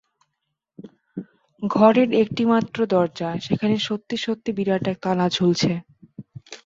ঘরের 1.63 2.09
একটিমাত্র 2.23 2.77
দরজা, 2.93 3.29
সেখানে 3.41 3.75
সত্যি-সত্যি 3.79 4.51
বিরাট 4.57 4.83
একটা 4.85 5.01
তালা 5.03 5.27
ঝুলছে। 5.29 5.71